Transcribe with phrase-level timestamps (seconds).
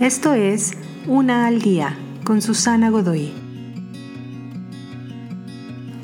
[0.00, 0.72] Esto es
[1.06, 3.32] Una al Día con Susana Godoy.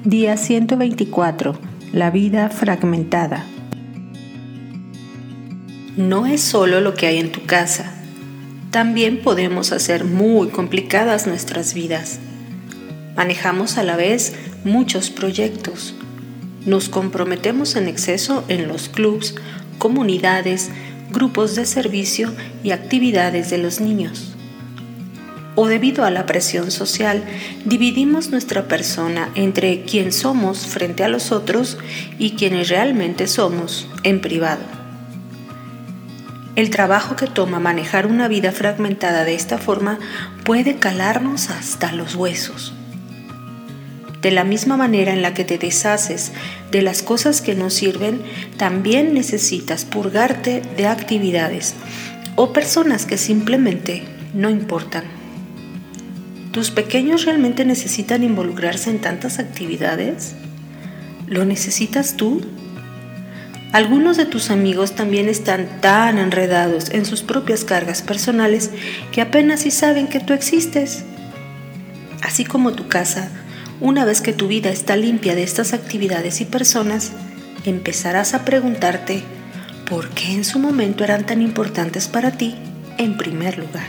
[0.03, 1.59] Día 124.
[1.93, 3.45] La vida fragmentada.
[5.99, 7.93] No es solo lo que hay en tu casa.
[8.71, 12.19] También podemos hacer muy complicadas nuestras vidas.
[13.15, 15.95] Manejamos a la vez muchos proyectos.
[16.65, 19.35] Nos comprometemos en exceso en los clubs,
[19.77, 20.71] comunidades,
[21.13, 22.33] grupos de servicio
[22.65, 24.35] y actividades de los niños.
[25.55, 27.25] O debido a la presión social,
[27.65, 31.79] dividimos nuestra persona entre quien somos frente a los otros
[32.19, 34.63] y quienes realmente somos en privado.
[36.57, 39.99] El trabajo que toma manejar una vida fragmentada de esta forma
[40.45, 42.75] puede calarnos hasta los huesos.
[44.23, 46.31] De la misma manera en la que te deshaces
[46.71, 48.23] de las cosas que no sirven,
[48.57, 51.75] también necesitas purgarte de actividades
[52.37, 55.03] o personas que simplemente no importan.
[56.53, 60.35] ¿Tus pequeños realmente necesitan involucrarse en tantas actividades?
[61.27, 62.43] ¿Lo necesitas tú?
[63.73, 68.71] Algunos de tus amigos también están tan enredados en sus propias cargas personales
[69.11, 71.05] que apenas si saben que tú existes.
[72.23, 73.31] Así como tu casa,
[73.83, 77.11] una vez que tu vida está limpia de estas actividades y personas,
[77.65, 79.25] empezarás a preguntarte
[79.91, 82.55] por qué en su momento eran tan importantes para ti
[82.97, 83.89] en primer lugar.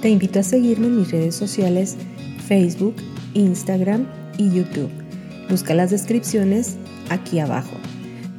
[0.00, 1.96] Te invito a seguirme en mis redes sociales
[2.46, 2.94] Facebook,
[3.34, 4.06] Instagram
[4.38, 4.90] y YouTube.
[5.50, 6.76] Busca las descripciones
[7.10, 7.76] aquí abajo.